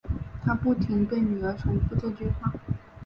[0.43, 2.51] 她不停对女儿重复这句话